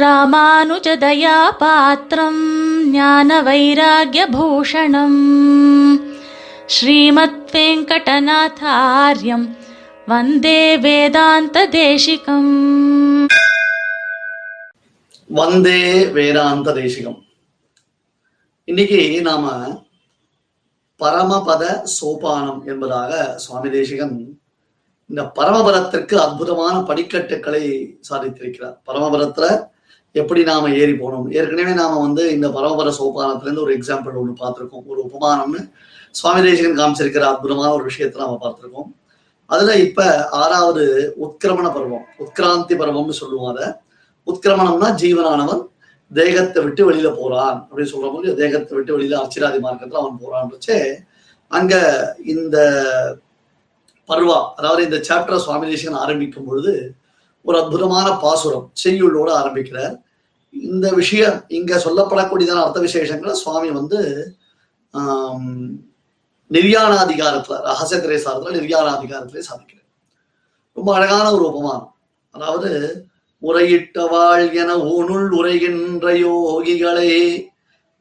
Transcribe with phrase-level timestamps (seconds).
[0.00, 2.42] ராமானுஜதயாபாத்திரம்
[2.90, 5.20] ஞான வைராகியபூஷணம்
[6.66, 9.56] ஸ்ரீமத் வெங்கடநாதாரியம்
[10.06, 12.52] வந்தே வேதாந்த தேசிகம்
[15.30, 17.24] வந்தே வேதாந்த தேசிகம்
[18.64, 19.76] இன்னைக்கு நாம
[21.00, 24.34] பரமபத சோபானம் என்பதாக சுவாமி தேசிகன்
[25.10, 28.76] இந்த பரமபதத்திற்கு அற்புதமான படிக்கட்டுகளை சாதித்திருக்கிறார்.
[28.86, 29.74] பரமபதத்துல
[30.20, 31.26] எப்படி நாம ஏறி போனோம்?
[31.38, 34.86] ஏற்கனவே நாம வந்து இந்த பரம்பர சோபானத்திலேருந்து ஒரு எக்ஸாம்பிள் ஒன்று பார்த்துருக்கோம்.
[34.92, 35.60] ஒரு உபமானம்னு
[36.18, 38.90] சுவாமி தேசிகன் காமிச்சிருக்கிற அற்புதமான ஒரு விஷயத்தை நாம பார்த்துருக்கோம்.
[39.50, 40.06] அதுல இப்ப
[40.42, 40.84] ஆறாவது
[41.24, 43.66] உத்கிரமண பருவம் உத்கிராந்தி பருவம்னு சொல்லுவோம் அதை.
[44.26, 45.62] உத்கிரமணம்னா ஜீவனானவன்
[46.10, 50.78] தேகத்தை விட்டு வெளியில போறான் அப்படின்னு சொல்ற போது தேகத்தை விட்டு வெளியில அர்ச்சிராதி மார்க்கத்துல அவன் போறான்றச்சே
[51.50, 51.74] அங்க
[52.34, 52.56] இந்த
[54.08, 56.72] பருவா அதாவது இந்த சாப்டர் சுவாமி தேசிகன் ஆரம்பிக்கும் பொழுது
[57.44, 59.94] ஒரு அற்புதமான பாசுரம் செய்யுள்ளோட ஆரம்பிக்கிறார்.
[60.68, 64.00] இந்த விஷயம் இங்க சொல்லப்படக்கூடியதான அர்த்த விசேஷங்களை சுவாமி வந்து
[64.94, 65.50] ஆம்,
[66.50, 69.88] நிர்யாணாதிகாரத்துல ரகசிய திரைசாரத்துல நிர்யாணாதிகாரத்திலே சாதிக்கிறார்.
[70.76, 71.90] ரொம்ப அழகான ஒரு உபமானம்.
[72.34, 72.70] அதாவது
[73.42, 77.16] உரையிட்டவாள் என ஊனுள் உரைகின்ற யோகிகளே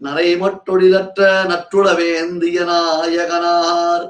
[0.01, 4.05] நரைமட்டொழிலற்ற நற்றுளவேந்திய நாயகனார்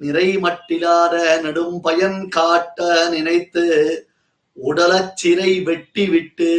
[0.00, 3.64] நிறைமட்டிலாத நெடும் பயன் காட்ட நினைத்து
[4.56, 6.50] உடலச்சிறை வெட்டி விட்டு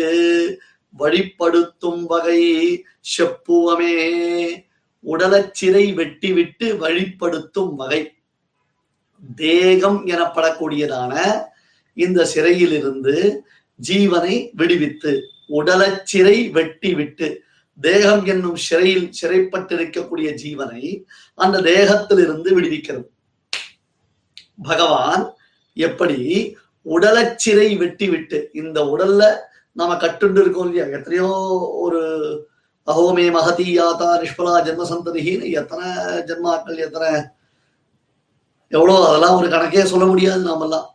[0.99, 2.41] வழிப்படுத்தும் வகை
[3.17, 3.95] செப்புவமே.
[5.03, 8.01] உடலச்சிறை வெட்டிவிட்டு வழிப்படுத்தும் வகை.
[9.35, 11.13] தேகம் எனப்படக்கூடியதான
[11.93, 13.43] இந்த சிறையிலிருந்து
[13.88, 15.11] ஜீவனை விடுவித்து
[15.49, 17.27] உடலச்சிறை வெட்டி விட்டு
[17.81, 23.07] தேகம் என்னும் சிறையில் சிறைப்பட்டிருக்கக்கூடிய ஜீவனை அந்த தேகத்திலிருந்து விடுவிக்கிறது.
[24.63, 25.23] பகவான்
[25.73, 26.19] எப்படி
[26.85, 29.23] உடலச்சிறை வெட்டிவிட்டு வெட்டி விட்டு இந்த உடல்ல
[29.76, 30.86] நாம கட்டுண்டு இருக்கோம் இல்லையா?
[30.98, 31.30] எத்தனையோ
[31.86, 32.02] ஒரு
[32.88, 35.88] அஹோமே மகதி யாத்தா நிஷ்பலா ஜென்ம சந்ததின்னு எத்தனை
[36.30, 37.09] ஜென்மாக்கள் எத்தனை
[38.72, 40.85] எவ்வளோ அதெல்லாம் ஒரு கணக்கே சொல்ல முடியாது நாமெல்லாம்.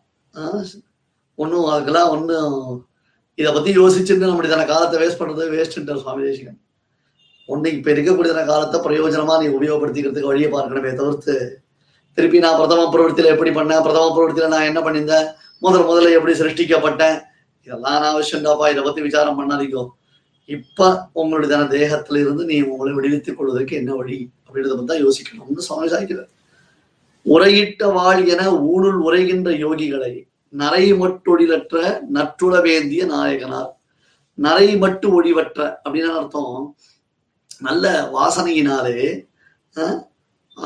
[1.39, 2.55] ஒன்றும் அதுக்கெல்லாம் ஒன்றும்
[3.39, 6.59] இதை பத்தி யோசிச்சுட்டு நம்முடைய காலத்தை வேஸ்ட் பண்றது வேஸ்ட்ன்றார் சுவாமி தேசிகன்.
[7.49, 11.35] ஒன்று இப்போ இருக்கக்கூடியதான காலத்தை பிரயோஜனமா நீ உபயோகப்படுத்திக்கிறதுக்கு வழியை பார்க்கணுமே தவிர்த்து
[12.19, 15.27] திருப்பி நான் பிரதம பிரவர்த்தியில் எப்படி பண்ணேன் பிரதம பிரவர்த்தியில் நான் என்ன பண்ணியிருந்தேன்
[15.63, 17.17] முதல் முதல்ல எப்படி சிருஷ்டிக்கப்பட்டேன்
[17.65, 19.85] இதெல்லாம் நான் விஷயம்டாப்பா இதை பத்தி விசாரம் பண்ணாதீங்கோ.
[20.57, 25.91] இப்ப உங்களுடைய தேகத்துல இருந்து நீ உங்களை விடுவித்துக் கொள்வதற்கு என்ன வழி அப்படின்றத பத்தி தான் யோசிக்கணும்னு சுவாமி
[25.93, 26.31] சாய்க்கிறார்.
[27.35, 30.13] உரையிட்ட வாழ் என ஊனுள் உரைகின்ற யோகிகளை
[30.49, 31.77] நரை மட்டொழிலற்ற
[32.17, 33.71] நற்றுளவேந்திய நாயகனார்.
[34.39, 36.77] நரை மட்டு ஒழிவற்ற அப்படின்னு அர்த்தம்.
[37.67, 39.01] நல்ல வாசனையினாலே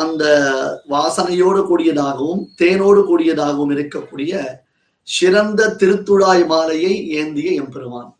[0.03, 0.25] அந்த
[0.89, 4.33] வாசனையோடு கூடியதாகவும் தேனோடு கூடியதாகவும் இருக்கக்கூடிய
[5.09, 8.11] சிறந்த திருத்துழாய் மாலையை ஏந்திய எம்பெருமான்.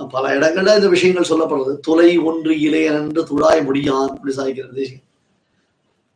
[0.00, 4.84] பல இடங்கள்ல இந்த விஷயங்கள் சொல்லப்படுறது துளை ஒன்று இளையன் என்று துழாய் முடியான் அப்படி சாதிக்கிறது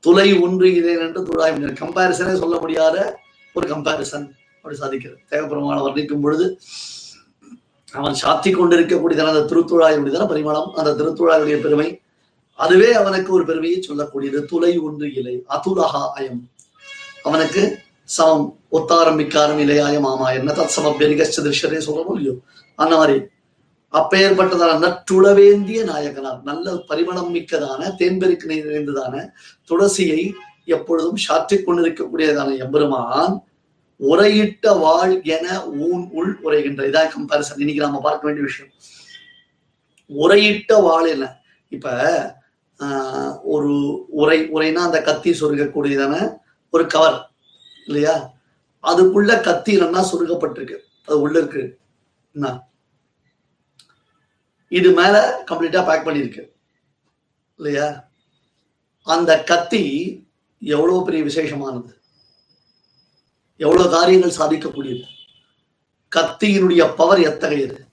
[0.04, 1.78] துளை ஒன்று இளையன் என்று துழாய் முடியான்.
[1.82, 2.96] கம்பாரிசனே சொல்ல முடியாத
[3.54, 4.26] ஒரு கம்பாரிசன்
[4.56, 5.20] அப்படி சாதிக்கிறது.
[5.32, 6.46] தேவபெருமானை வர்ணிக்கும் பொழுது
[7.98, 11.88] அவன் சாத்தி கொண்டிருக்கக்கூடியதான அந்த திருத்துழாயுடையதான பரிமாணம் அந்த திருத்துழாயுடைய பெருமை
[12.58, 14.38] அதுவே அவனுக்கு ஒரு பெருமையை சொல்லக்கூடியது.
[14.52, 16.40] துளை ஒன்று இலை அதுலகா அயம்.
[17.28, 17.62] அவனுக்கு
[18.08, 20.30] சமம் ஒத்தாரம்பிக்காரம் இலையாயம் மாமா.
[20.30, 22.34] என்ன தத் சமபியரிகச்ச திருஷரே சொல்றோம் இல்லையோ
[22.78, 23.16] அந்த மாதிரி
[23.94, 29.14] அப்பேற்பட்டதான நற்றுளவேந்திய நாயகனார் நல்ல பரிமளம் மிக்கதான தேன்பெருக்கு நிறைந்ததான
[29.70, 30.20] துளசியை
[30.66, 33.36] எப்பொழுதும் சாற்றிக் கொண்டிருக்கக்கூடியதான எம்பெருமான்
[34.00, 35.46] உரையிட்ட வாழ் என
[35.86, 36.82] ஊன் உள் உரைகின்ற.
[36.90, 38.72] இதா கம்பாரிசன் இன்னைக்கு நாம பார்க்க வேண்டிய விஷயம்.
[40.10, 41.26] உரையிட்ட வாழ் என்ன?
[41.72, 41.86] இப்ப
[42.80, 43.70] ஆஹ், ஒரு
[44.10, 46.14] உரை உரைனா அந்த கத்தி சொருகக்கூடியதான
[46.72, 47.16] ஒரு கவர்.
[47.88, 48.36] இல்லையா?
[48.82, 50.76] அதுக்குள்ள கத்தி நல்லா சுருக்கப்பட்டிருக்கு
[51.06, 51.78] அது உள்ள இருக்கு.
[52.32, 52.62] என்ன?
[54.68, 56.50] இது மேல கம்ப்ளீட்டா பேக் பண்ணிருக்கு
[57.56, 58.10] இல்லையா?
[59.02, 59.82] அந்த கத்தி
[60.58, 62.00] எவ்வளவு பெரிய விசேஷமானது?
[63.56, 65.04] எவ்வளவு காரியங்கள் சாதிக்கக்கூடியது?
[66.16, 67.86] கத்தியினுடைய பவர் எத்தகையது?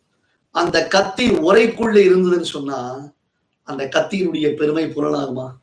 [0.52, 2.80] அந்த கத்தி உரைக்குள்ள இருந்ததுன்னு சொன்னா
[3.64, 5.56] அந்த கத்தியினுடைய பெருமை புலனாகுமா?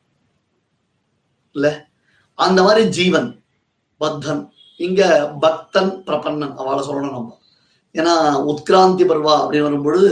[1.51, 1.87] இல்ல?
[2.33, 3.42] அந்த மாதிரி ஜீவன்.
[4.01, 4.41] பத்தன்.
[4.79, 5.01] இங்க
[5.39, 7.31] பக்தன் பிரபன்னன் அவளை சொல்லணும் நம்ம.
[7.95, 8.13] ஏன்னா
[8.51, 10.11] உத்கிராந்தி பர்வா அப்படின்னு வரும்பொழுது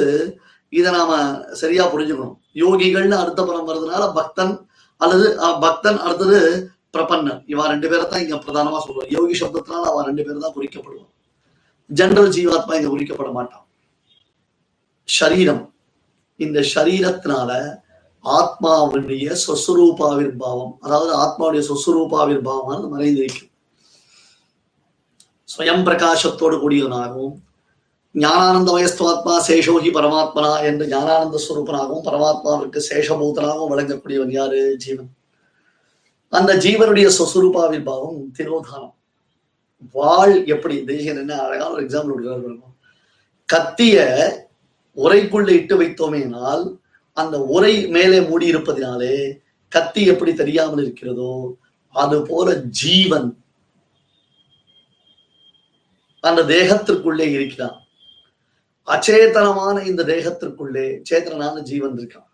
[0.73, 1.11] இதை நாம
[1.53, 2.35] சரியா புரிஞ்சுக்கணும்.
[2.55, 4.53] யோகிகள்னு அடுத்த பலம் வர்றதுனால பக்தன்
[5.01, 6.39] அல்லது அஹ், பக்தன் அடுத்தது
[6.93, 7.39] பிரபன்னன்.
[7.47, 9.11] இவன் ரெண்டு பேரை தான் இங்க பிரதானமா சொல்லுவான்.
[9.11, 11.11] யோகி சப்தத்தினால அவன் ரெண்டு பேரும் தான் குறிக்கப்படுவான்.
[11.89, 13.65] ஜெனரல் ஜீவாத்மா இங்க குறிக்கப்பட மாட்டான்.
[15.07, 15.63] ஷரீரம்.
[16.39, 17.51] இந்த ஷரீரத்தினால
[18.25, 23.50] ஆத்மாவுடைய சொசுரூபாவிர்பாவம் அதாவது ஆத்மாவுடைய சொஸ்வரூபாவிர்பாவமானது மறைந்திருக்கும்
[25.51, 27.37] ஸ்வயம் பிரகாசத்தோடு கூடியவனாகவும்
[28.15, 35.09] ஞானானந்த வயஸ்துவாத்மா சேஷோகி பரமாத்மனா என்று ஞானானந்த ஸ்வரூபனாகவும் பரமாத்மாவிற்கு சேஷபூதனாகவும் வழங்கக்கூடியவன் யாரு ஜீவன்
[36.33, 38.95] அந்த ஜீவனுடைய சொசுரூபாவிர்பாவம் திரோதானம்
[39.95, 42.77] வாழ் எப்படி தேசியன் என்ன அழகான ஒரு எக்ஸாம்பிள் கொடுக்கிறார்
[43.49, 43.97] கத்திய
[44.97, 46.63] உரைக்குள்ள இட்டு வைத்தோமேனால்
[47.17, 49.15] அந்த உரை மேலே மூடி இருப்பதினாலே
[49.71, 51.33] கத்தி எப்படி தெரியாமல் இருக்கிறதோ
[51.95, 53.29] அது போல ஜீவன்
[56.27, 57.77] அந்த தேகத்திற்குள்ளே இருக்கிறான்.
[58.93, 62.29] அச்சேதனமான இந்த தேகத்திற்குள்ளே சேத்தனான ஜீவன் இருக்கான்.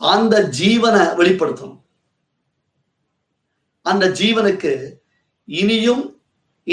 [0.00, 1.82] அந்த ஜீவனை வெளிப்படுத்தணும்.
[3.90, 4.72] அந்த ஜீவனுக்கு
[5.60, 6.02] இனியும்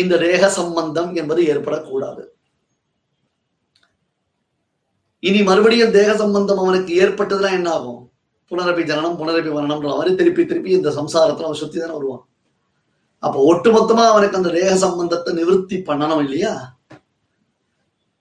[0.01, 2.23] இந்த தேக சம்பந்தம் என்பது ஏற்படக்கூடாது.
[5.27, 8.01] இனி மறுபடியும் தேக சம்பந்தம் அவனுக்கு ஏற்பட்டதுன்னா என்ன ஆகும்
[8.49, 12.25] புனரபி ஜனனம் புனரபி மரணம்ன்ற மாதிரி திருப்பி திருப்பி இந்த சம்சாரத்துல அவன் சுத்தி தானே வருவான்.
[13.25, 16.53] அப்ப ஒட்டுமொத்தமா அவனுக்கு அந்த தேக சம்பந்தத்தை நிவர்த்தி பண்ணணும் இல்லையா?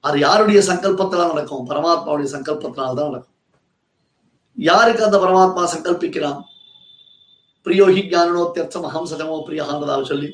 [0.05, 1.67] அது யாருடைய சங்கல்பத்தினால் நடக்கும்?
[1.71, 3.37] பரமாத்மாவுடைய சங்கல்பத்தினால தான் நடக்கும்.
[4.59, 6.41] யாருக்கு அந்த பரமாத்மா சங்கல்பிக்கிறான்?
[7.67, 10.29] பிரியோகி ஞானோத்தியர்த்தம் அகம் சதமோ பிரியான்றதாக சொல்லி.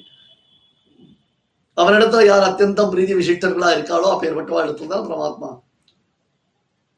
[1.76, 5.50] அவனிடத்துல யார் அத்தியந்தம் பிரீதி விசிஷ்டர்களா இருக்காளோ அப்பேற்பட்டவா இடத்துல தான் பரமாத்மா.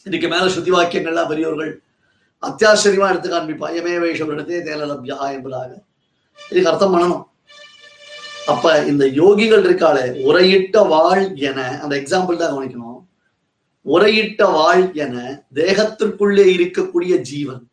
[0.06, 1.72] இன்னைக்கு மேல ஸ்ருதி வாக்கியங்கள்லாம் பெரியோர்கள்
[2.42, 5.70] அத்தியாச்சரியமா எடுத்து காண்பிப்பா எமே வேஷம் எடுத்தே தேலலப்யா என்பதாக.
[6.38, 7.22] இதுக்கு அர்த்தம் பண்ணணும்.
[8.46, 13.04] அப்ப இந்த யோகிகள் இருக்காளே உரையிட்ட வாழ் என அந்த எக்ஸாம்பிள் தான் கவனிக்கணும்.
[13.84, 17.68] உரையிட்ட வாழ் என தேகத்திற்குள்ளே இருக்கக்கூடிய ஜீவன்.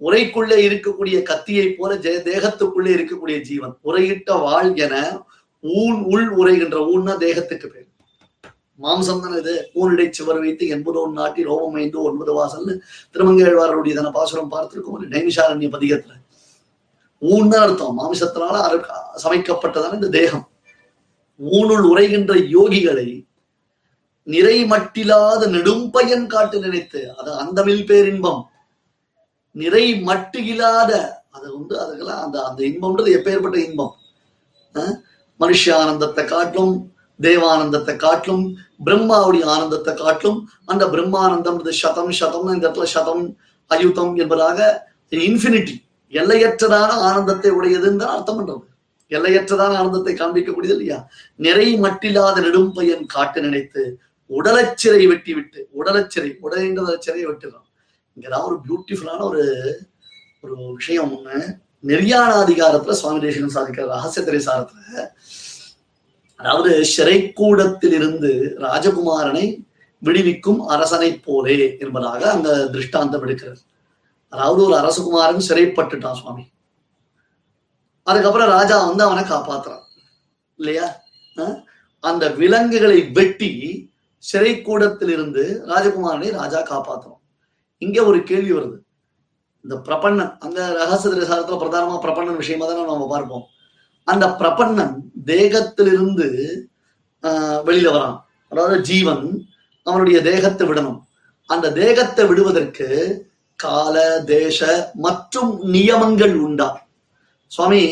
[0.00, 3.76] உரைக்குள்ளே இருக்கக்கூடிய கத்தியை போல ஜெய தேகத்துக்குள்ளே இருக்கக்கூடிய ஜீவன்.
[3.84, 5.24] உரையிட்ட வாழ் என
[5.60, 7.88] ஊன் உள் உரைகின்ற ஊன்னா தேகத்துக்கு பேர்.
[8.82, 9.70] மாம்சம் தானே இது?
[9.74, 12.78] ஊனிடை சுவர் வைத்து எண்பதோன் நாட்டி ரோமம் ஐந்து ஒன்பது வாசல்னு
[13.12, 14.90] திருமங்கேழ்வாரருடைய தன பாசுரம் பார்த்திருக்கோம்.
[14.90, 16.22] ஒரு நைமிஷாரண்ய பதிகத்துல.
[17.24, 17.98] ஊன்னு அர்த்தம்.
[17.98, 18.84] மாமிசத்தினால
[19.24, 20.48] சமைக்கப்பட்டதான இந்த தேகம்.
[21.36, 23.26] ஊனுள் உரைகின்ற யோகிகளை
[24.22, 28.42] நிறை மட்டில்லாத நெடும்பயன் காட்டு நினைத்து அது அந்தமில் பேரின்பம்.
[29.50, 33.94] நிறை மட்டு இல்லாத அது வந்து அதுக்கெல்லாம் அந்த அந்த இன்பம்ன்றது எப்பேற்பட்ட இன்பம்.
[34.74, 34.94] அஹ்?
[35.40, 43.36] மனுஷ ஆனந்தத்தை காட்டிலும் தேவானந்தத்தை காட்டிலும் பிரம்மாவுடைய ஆனந்தத்தை காட்டிலும் அந்த பிரம்மானந்தம் சதம் சதம் இந்த இடத்துல சதம்
[43.66, 45.83] அயுத்தம் என்பதாக இன்ஃபினிட்டி.
[46.20, 48.64] எல்லையற்றதான ஆனந்தத்தை உடையதுன்னு தான் அர்த்தம் பண்றது.
[49.10, 50.98] எல்லையற்றதான ஆனந்தத்தை காண்பிக்கக்கூடியது இல்லையா?
[51.46, 53.82] நிறை மட்டில்லாத நெடும்பயன் காட்டு நினைத்து
[54.30, 57.68] உடலச்சிறை வெட்டி விட்டு உடலச்சிறை உடலைன்ற சிறையை வெட்டுறான்.
[58.16, 59.42] இங்கதான் ஒரு பியூட்டிஃபுல்லான ஒரு
[60.44, 61.36] ஒரு விஷயம் ஒண்ணு.
[61.90, 64.80] நெறியானாதிகாரத்துல சுவாமி தேசிகன் சாதிக்கிற ரகசிய திரைசாரத்துல
[66.40, 68.30] அதாவது சிறைக்கூடத்தில் இருந்து
[68.64, 69.44] ராஜகுமாரனை
[70.02, 73.60] விடுவிக்கும் அரசனை போலே என்பதாக அந்த திருஷ்டாந்தம் எடுக்கிறது.
[74.34, 76.44] அதாவது ஒரு அரசகுமாரன் சிறைப்பட்டுட்டான் சுவாமி.
[78.06, 79.84] அதுக்கப்புறம் ராஜா வந்து அவனை காப்பாத்துறான்.
[80.58, 80.86] இல்லையா?
[82.04, 83.50] அந்த விலங்குகளை வெட்டி
[84.24, 87.20] சிறைக்கூடத்திலிருந்து ராஜகுமாரனை ராஜா காப்பாத்துறோம்
[87.82, 88.76] இங்க ஒரு கேள்வி வருது.
[89.64, 93.44] இந்த பிரபன்னன் அந்த ரகசிய திரசாரத்துல பிரதானமா பிரபன்னன் விஷயமா தானே நம்ம பார்ப்போம்.
[94.08, 94.94] அந்த பிரபன்னன்
[95.26, 96.28] தேகத்திலிருந்து
[97.24, 98.16] ஆஹ், வெளியில வரான்.
[98.52, 99.22] அதாவது ஜீவன்
[99.86, 100.98] அவனுடைய தேகத்தை விடணும்.
[101.48, 102.88] அந்த தேகத்தை விடுவதற்கு
[103.60, 103.96] கால
[104.28, 104.60] தேச
[104.96, 106.68] மற்றும் நியமங்கள் உண்டா?
[107.52, 107.82] சுவாமி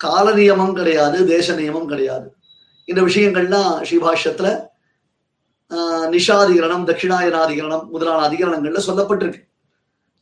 [0.00, 2.26] கால நியமம் கிடையாது தேச நியமம் கிடையாது.
[2.88, 4.48] இந்த விஷயங்கள்லாம் ஸ்ரீபாஷ்யத்துல
[5.70, 9.40] ஆஹ், நிஷாதிகரணம் தட்சிணாயனாதிகரணம் முதலான அதிகரணங்கள்ல சொல்லப்பட்டிருக்கு.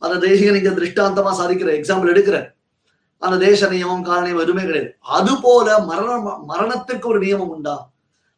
[0.02, 2.36] அந்த தேசிய நீங்க திருஷ்டாந்தமா சாதிக்கிற எக்ஸாம்பிள் எடுக்கிற
[3.22, 4.88] அந்த தேச நியமம் கால நியமம் எதுவுமே கிடையாது.
[5.16, 7.74] அது போல மரணம் மரணத்துக்கு ஒரு நியமம் உண்டா?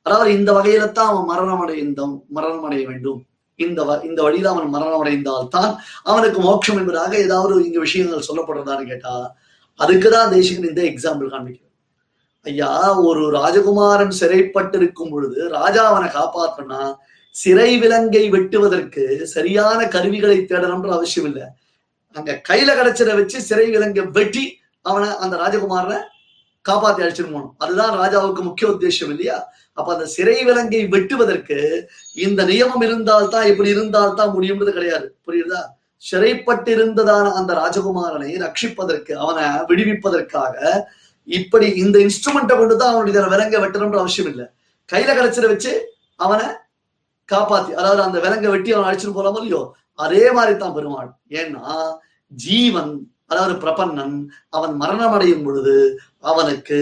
[0.06, 3.20] அதாவது இந்த வகையில தான் அவன் மரணம் அடைந்தோம் மரணம் அடைய வேண்டும்.
[3.56, 8.86] இந்த வ- இந்த வழியில அவன் மரணம் அடைந்தால் தான் அவனுக்கு மோட்சம் என்பதாக ஏதாவது இங்க விஷயங்கள் சொல்லப்படுறதான்னு
[8.86, 9.36] கேட்டா
[9.78, 11.72] அதுக்குதான் தேசிகன் இந்த எக்ஸாம்பிள் காண்பிக்கிறார்.
[12.42, 16.94] ஐயா ஒரு ராஜகுமாரன் சிறைப்பட்டிருக்கும் பொழுது ராஜா அவனை காப்பாற்றனா
[17.30, 21.48] சிறை விலங்கை வெட்டுவதற்கு சரியான கருவிகளை தேடணும்ன்ற அவசியம் இல்லை.
[22.12, 25.98] அங்க கையில கிடைச்சதை வச்சு சிறை விலங்கை வெட்டி அவனை அந்த ராஜகுமாரனை
[26.68, 27.54] காப்பாத்தி அழைச்சிட்டு போகணும்.
[27.58, 29.52] அதுதான் ராஜாவுக்கு முக்கிய உத்தேசம் இல்லையா?
[29.78, 31.58] அப்ப அந்த சிறை விலங்கை வெட்டுவதற்கு
[32.16, 35.06] இந்த நியமம் இருந்தால்தான் இப்படி இருந்தால்தான் முடியும்ன்றது கிடையாது.
[35.26, 35.62] புரியுதா?
[36.02, 40.56] சிறைப்பட்டிருந்ததான அந்த ராஜகுமாரனை ரட்சிப்பதற்கு அவனை விடுவிப்பதற்காக
[41.28, 44.46] இப்படி இந்த இன்ஸ்ட்ருமெண்ட்டை கொண்டு தான் அவனுடைய விலங்கை வெட்டணும்ன்ற அவசியம் இல்லை.
[44.88, 45.72] கையில கிடைச்சதை வச்சு
[46.24, 46.46] அவனை
[47.28, 49.62] காப்பாத்தி அதாவது அந்த விலங்கை வெட்டி அவன் அழைச்சிட்டு போலாமோ இல்லையோ?
[50.04, 51.10] அதே மாதிரி தான் பெருமாள்.
[51.40, 51.64] ஏன்னா
[52.32, 52.92] ஜீவன்
[53.32, 54.16] அதாவது பிரபன்னன்
[54.56, 55.76] அவன் மரணம் அடையும் பொழுது
[56.30, 56.78] அவனுக்கு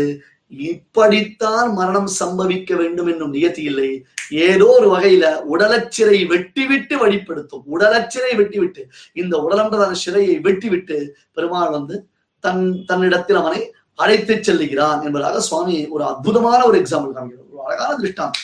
[0.56, 7.62] இப்படித்தான் மரணம் சம்பவிக்க வேண்டும் என்னும் நியதி இல்லை ஏதோ ஒரு வகையில உடலச்சிறை வெட்டிவிட்டு வழிப்படுத்தும்.
[7.72, 8.82] உடலச்சிறை வெட்டிவிட்டு.
[9.12, 12.08] இந்த உடலன்றதான சிறையை வெட்டிவிட்டு பெருமாள் வந்து
[12.40, 17.50] தன் தன்னிடத்தில் அவனை அழைத்து செல்லுகிறான் என்பதாக சுவாமி ஒரு அற்புதமான ஒரு எக்ஸாம்பிள் காமிக்கிறார்.
[17.50, 18.42] ஒரு அழகான திருஷ்டாந்தம்.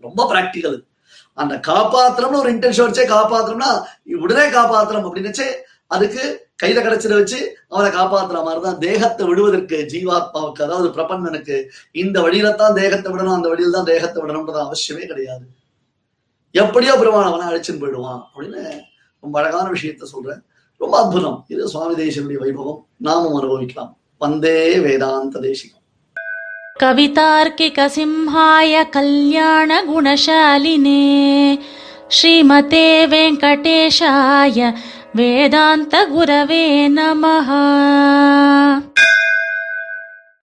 [0.00, 0.86] ரொம்ப பிராக்டிக்கல்
[1.32, 3.82] அந்த காப்பாத்திரம்னு ஒரு இன்டென்ஷன் வச்சே காப்பாத்திரம்னா
[4.16, 5.46] உடனே காப்பாத்திரம் அப்படின்னுச்சே
[5.86, 12.73] அதுக்கு கையில கிடைச்சிட வச்சு அவனை காப்பாத்துற மாதிரிதான் தேகத்தை விடுவதற்கு ஜீவாத்மாவுக்கு அதாவது பிரபந்தனுக்கு இந்த வழியில தான்
[12.73, 15.45] தேகத்தை விடணும் அந்த வழியில தான் தேகத்தை விடணும்ன்றது அவசியமே கிடையாது
[16.55, 18.81] எப்படியோ பெருமான் அவனை அழைச்சின்னு போயிடுவான் அப்படின்னு
[19.23, 20.43] ரொம்ப அழகான விஷயத்த சொல்றேன்
[20.81, 25.75] ரொம்ப அற்புதம் இது சுவாமி தேசனுடைய வைபவம் நாமும் அனுபவிக்கலாம் வந்தே வேதாந்த தேசிகம்
[26.79, 30.91] कवितार्किकसिंहाय कल्याणगुणशालिने
[32.11, 34.71] श्रीमते वेङ्कटेशाय
[35.17, 36.63] वेदान्तगुरवे
[36.97, 37.49] नमः